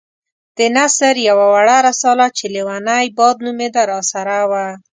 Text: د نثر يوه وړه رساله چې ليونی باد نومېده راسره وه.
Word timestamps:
د 0.57 0.59
نثر 0.75 1.15
يوه 1.29 1.45
وړه 1.53 1.77
رساله 1.89 2.27
چې 2.37 2.45
ليونی 2.55 3.05
باد 3.17 3.35
نومېده 3.45 3.83
راسره 3.93 4.37
وه. 4.51 4.65